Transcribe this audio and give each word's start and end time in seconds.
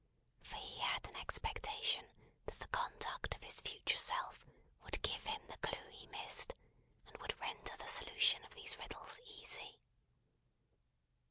For 0.41 0.55
he 0.55 0.79
had 0.79 1.07
an 1.07 1.15
expectation 1.17 2.03
that 2.47 2.57
the 2.57 2.65
conduct 2.69 3.35
of 3.35 3.43
his 3.43 3.61
future 3.61 3.99
self 3.99 4.43
would 4.83 4.99
give 5.03 5.21
him 5.25 5.45
the 5.47 5.57
clue 5.57 5.89
he 5.91 6.07
missed, 6.07 6.55
and 7.05 7.15
would 7.19 7.39
render 7.39 7.77
the 7.77 7.85
solution 7.87 8.43
of 8.45 8.55
these 8.55 8.79
riddles 8.79 9.19
easy. 9.23 9.79